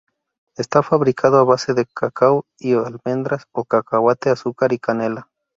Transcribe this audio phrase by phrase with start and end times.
[0.57, 5.29] Está fabricado a base de cacao y almendras o cacahuete, azúcar y canela.